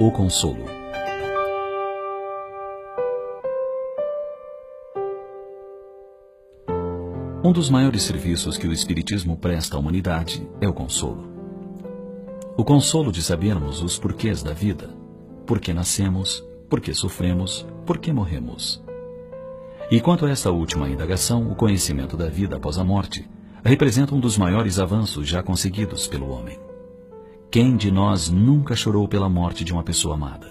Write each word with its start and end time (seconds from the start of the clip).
O 0.00 0.10
Consolo. 0.10 0.64
Um 7.44 7.52
dos 7.52 7.70
maiores 7.70 8.02
serviços 8.02 8.58
que 8.58 8.66
o 8.66 8.72
Espiritismo 8.72 9.36
presta 9.36 9.76
à 9.76 9.78
humanidade 9.78 10.44
é 10.60 10.66
o 10.66 10.72
consolo. 10.72 11.32
O 12.56 12.64
consolo 12.64 13.12
de 13.12 13.22
sabermos 13.22 13.82
os 13.82 13.96
porquês 13.96 14.42
da 14.42 14.52
vida, 14.52 14.90
por 15.46 15.60
que 15.60 15.72
nascemos, 15.72 16.44
por 16.68 16.80
que 16.80 16.92
sofremos, 16.92 17.64
por 17.86 17.98
que 17.98 18.12
morremos. 18.12 18.82
E 19.92 20.00
quanto 20.00 20.26
a 20.26 20.30
esta 20.30 20.50
última 20.50 20.88
indagação, 20.88 21.48
o 21.52 21.54
conhecimento 21.54 22.16
da 22.16 22.28
vida 22.28 22.56
após 22.56 22.78
a 22.78 22.84
morte 22.84 23.30
representa 23.64 24.12
um 24.12 24.18
dos 24.18 24.36
maiores 24.36 24.80
avanços 24.80 25.28
já 25.28 25.40
conseguidos 25.40 26.08
pelo 26.08 26.30
homem. 26.30 26.63
Quem 27.54 27.76
de 27.76 27.88
nós 27.88 28.28
nunca 28.28 28.74
chorou 28.74 29.06
pela 29.06 29.28
morte 29.28 29.62
de 29.62 29.72
uma 29.72 29.84
pessoa 29.84 30.16
amada? 30.16 30.50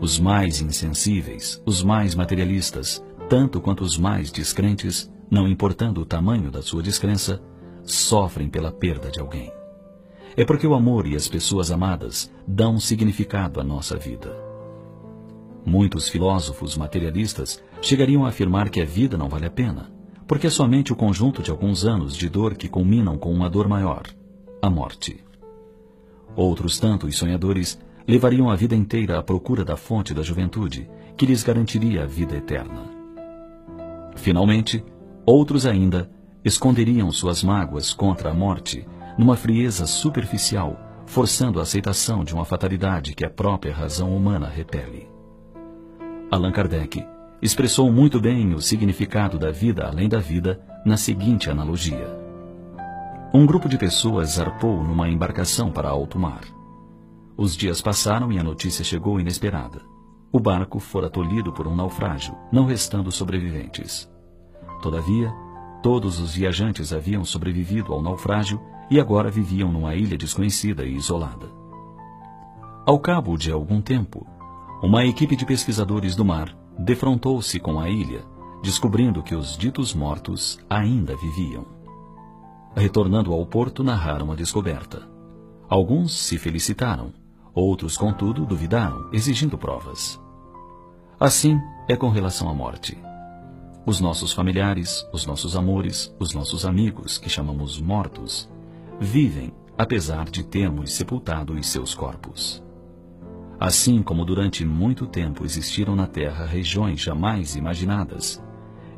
Os 0.00 0.18
mais 0.18 0.62
insensíveis, 0.62 1.62
os 1.66 1.82
mais 1.82 2.14
materialistas, 2.14 3.04
tanto 3.28 3.60
quanto 3.60 3.84
os 3.84 3.98
mais 3.98 4.30
descrentes, 4.30 5.12
não 5.30 5.46
importando 5.46 6.00
o 6.00 6.06
tamanho 6.06 6.50
da 6.50 6.62
sua 6.62 6.82
descrença, 6.82 7.42
sofrem 7.82 8.48
pela 8.48 8.72
perda 8.72 9.10
de 9.10 9.20
alguém. 9.20 9.52
É 10.34 10.46
porque 10.46 10.66
o 10.66 10.72
amor 10.72 11.06
e 11.06 11.14
as 11.14 11.28
pessoas 11.28 11.70
amadas 11.70 12.32
dão 12.48 12.80
significado 12.80 13.60
à 13.60 13.62
nossa 13.62 13.94
vida. 13.98 14.34
Muitos 15.62 16.08
filósofos 16.08 16.74
materialistas 16.74 17.62
chegariam 17.82 18.24
a 18.24 18.30
afirmar 18.30 18.70
que 18.70 18.80
a 18.80 18.86
vida 18.86 19.18
não 19.18 19.28
vale 19.28 19.44
a 19.44 19.50
pena, 19.50 19.92
porque 20.26 20.46
é 20.46 20.50
somente 20.50 20.90
o 20.90 20.96
conjunto 20.96 21.42
de 21.42 21.50
alguns 21.50 21.84
anos 21.84 22.16
de 22.16 22.30
dor 22.30 22.54
que 22.54 22.66
culminam 22.66 23.18
com 23.18 23.30
uma 23.30 23.50
dor 23.50 23.68
maior, 23.68 24.04
a 24.62 24.70
morte. 24.70 25.22
Outros 26.34 26.78
tantos 26.78 27.16
sonhadores 27.16 27.78
levariam 28.06 28.50
a 28.50 28.56
vida 28.56 28.74
inteira 28.74 29.18
à 29.18 29.22
procura 29.22 29.64
da 29.64 29.76
fonte 29.76 30.14
da 30.14 30.22
juventude, 30.22 30.88
que 31.16 31.26
lhes 31.26 31.42
garantiria 31.42 32.02
a 32.02 32.06
vida 32.06 32.36
eterna. 32.36 32.82
Finalmente, 34.16 34.84
Outros 35.24 35.66
ainda 35.66 36.10
esconderiam 36.44 37.12
suas 37.12 37.44
mágoas 37.44 37.94
contra 37.94 38.30
a 38.30 38.34
morte 38.34 38.84
numa 39.16 39.36
frieza 39.36 39.86
superficial, 39.86 40.76
forçando 41.06 41.60
a 41.60 41.62
aceitação 41.62 42.24
de 42.24 42.34
uma 42.34 42.44
fatalidade 42.44 43.14
que 43.14 43.24
a 43.24 43.30
própria 43.30 43.72
razão 43.72 44.16
humana 44.16 44.48
repele. 44.48 45.08
Allan 46.28 46.50
Kardec 46.50 47.06
expressou 47.40 47.92
muito 47.92 48.20
bem 48.20 48.52
o 48.54 48.60
significado 48.60 49.38
da 49.38 49.52
vida 49.52 49.86
além 49.86 50.08
da 50.08 50.18
vida 50.18 50.60
na 50.84 50.96
seguinte 50.96 51.48
analogia. 51.48 52.21
Um 53.34 53.46
grupo 53.46 53.66
de 53.66 53.78
pessoas 53.78 54.32
zarpou 54.32 54.84
numa 54.84 55.08
embarcação 55.08 55.70
para 55.70 55.88
alto 55.88 56.18
mar. 56.18 56.42
Os 57.34 57.56
dias 57.56 57.80
passaram 57.80 58.30
e 58.30 58.38
a 58.38 58.42
notícia 58.42 58.84
chegou 58.84 59.18
inesperada. 59.18 59.80
O 60.30 60.38
barco 60.38 60.78
fora 60.78 61.08
tolhido 61.08 61.50
por 61.50 61.66
um 61.66 61.74
naufrágio, 61.74 62.36
não 62.52 62.66
restando 62.66 63.10
sobreviventes. 63.10 64.06
Todavia, 64.82 65.32
todos 65.82 66.20
os 66.20 66.34
viajantes 66.34 66.92
haviam 66.92 67.24
sobrevivido 67.24 67.94
ao 67.94 68.02
naufrágio 68.02 68.60
e 68.90 69.00
agora 69.00 69.30
viviam 69.30 69.72
numa 69.72 69.94
ilha 69.94 70.18
desconhecida 70.18 70.84
e 70.84 70.94
isolada. 70.94 71.48
Ao 72.84 72.98
cabo 72.98 73.38
de 73.38 73.50
algum 73.50 73.80
tempo, 73.80 74.26
uma 74.82 75.06
equipe 75.06 75.36
de 75.36 75.46
pesquisadores 75.46 76.14
do 76.14 76.24
mar 76.24 76.54
defrontou-se 76.78 77.58
com 77.58 77.80
a 77.80 77.88
ilha, 77.88 78.26
descobrindo 78.62 79.22
que 79.22 79.34
os 79.34 79.56
ditos 79.56 79.94
mortos 79.94 80.58
ainda 80.68 81.16
viviam. 81.16 81.81
Retornando 82.74 83.32
ao 83.32 83.44
porto, 83.44 83.84
narraram 83.84 84.32
a 84.32 84.34
descoberta. 84.34 85.02
Alguns 85.68 86.12
se 86.12 86.38
felicitaram, 86.38 87.12
outros, 87.54 87.96
contudo, 87.96 88.46
duvidaram, 88.46 89.10
exigindo 89.12 89.58
provas. 89.58 90.20
Assim 91.20 91.58
é 91.88 91.96
com 91.96 92.08
relação 92.08 92.48
à 92.48 92.54
morte. 92.54 92.98
Os 93.84 94.00
nossos 94.00 94.32
familiares, 94.32 95.06
os 95.12 95.26
nossos 95.26 95.56
amores, 95.56 96.14
os 96.18 96.32
nossos 96.34 96.64
amigos, 96.64 97.18
que 97.18 97.28
chamamos 97.28 97.80
mortos, 97.80 98.48
vivem 99.00 99.52
apesar 99.76 100.30
de 100.30 100.44
termos 100.44 100.92
sepultado 100.92 101.52
os 101.52 101.66
seus 101.66 101.94
corpos. 101.94 102.62
Assim 103.58 104.02
como 104.02 104.24
durante 104.24 104.64
muito 104.64 105.06
tempo 105.06 105.44
existiram 105.44 105.94
na 105.94 106.06
Terra 106.06 106.46
regiões 106.46 107.00
jamais 107.00 107.54
imaginadas, 107.54 108.42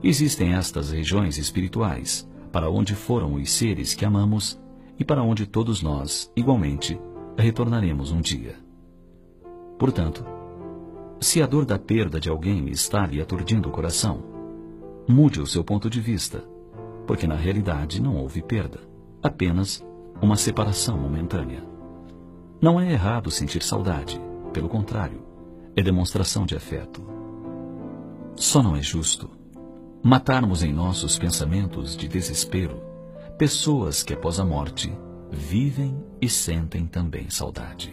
existem 0.03 0.55
estas 0.55 0.91
regiões 0.91 1.39
espirituais, 1.39 2.29
para 2.54 2.70
onde 2.70 2.94
foram 2.94 3.34
os 3.34 3.50
seres 3.50 3.94
que 3.94 4.04
amamos 4.04 4.56
e 4.97 5.04
para 5.04 5.25
onde 5.25 5.44
todos 5.44 5.82
nós, 5.82 6.31
igualmente, 6.37 6.97
retornaremos 7.37 8.12
um 8.12 8.20
dia. 8.20 8.54
Portanto, 9.76 10.25
se 11.20 11.42
a 11.42 11.47
dor 11.47 11.65
da 11.65 11.81
perda 11.81 12.20
de 12.20 12.31
alguém 12.31 12.69
está 12.69 13.09
lhe 13.09 13.20
aturdindo 13.20 13.69
o 13.69 13.72
coração, 13.72 14.22
mude 15.09 15.41
o 15.41 15.47
seu 15.48 15.65
ponto 15.65 15.91
de 15.91 16.00
vista, 16.00 16.44
porque 17.09 17.26
na 17.26 17.34
realidade 17.34 18.00
não 18.00 18.15
houve 18.15 18.41
perda, 18.41 18.78
apenas 19.21 19.84
uma 20.22 20.36
separação 20.36 20.97
momentânea. 20.97 21.65
Não 22.62 22.81
é 22.81 22.92
errado 22.92 23.32
sentir 23.32 23.65
saudade, 23.65 24.21
pelo 24.53 24.69
contrário, 24.69 25.26
é 25.75 25.82
demonstração 25.82 26.47
de 26.47 26.54
afeto. 26.54 27.04
Só 28.36 28.62
não 28.62 28.76
é 28.76 28.81
justo 28.81 29.28
matarmos 30.06 30.62
em 30.62 30.70
nossos 30.70 31.19
pensamentos 31.19 31.97
de 31.97 32.06
desespero 32.06 32.78
pessoas 33.38 34.03
que 34.03 34.12
após 34.12 34.38
a 34.38 34.44
morte 34.44 34.92
vivem 35.31 35.98
e 36.20 36.28
sentem 36.28 36.87
também 36.87 37.31
saudade. 37.31 37.91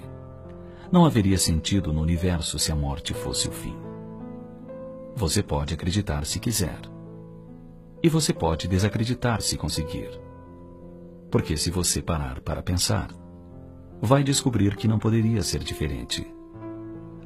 Não 0.91 1.05
haveria 1.05 1.37
sentido 1.37 1.93
no 1.93 2.01
universo 2.01 2.59
se 2.59 2.69
a 2.69 2.75
morte 2.75 3.13
fosse 3.13 3.47
o 3.47 3.51
fim. 3.53 3.77
Você 5.15 5.41
pode 5.41 5.73
acreditar 5.73 6.25
se 6.25 6.37
quiser 6.37 6.81
e 8.03 8.09
você 8.09 8.33
pode 8.33 8.67
desacreditar 8.67 9.41
se 9.41 9.55
conseguir. 9.55 10.09
Porque 11.31 11.55
se 11.55 11.71
você 11.71 12.01
parar 12.01 12.41
para 12.41 12.61
pensar, 12.61 13.07
vai 14.01 14.21
descobrir 14.21 14.75
que 14.75 14.85
não 14.85 14.99
poderia 14.99 15.41
ser 15.43 15.63
diferente. 15.63 16.27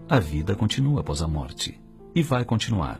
A 0.08 0.20
vida 0.20 0.56
continua 0.56 1.02
após 1.02 1.24
a 1.24 1.28
morte 1.28 1.82
e 2.14 2.22
vai 2.22 2.46
continuar, 2.46 3.00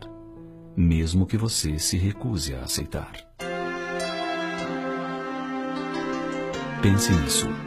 mesmo 0.76 1.26
que 1.26 1.36
você 1.36 1.78
se 1.78 1.96
recuse 1.96 2.54
a 2.54 2.64
aceitar. 2.64 3.12
Pense 6.82 7.10
nisso. 7.12 7.65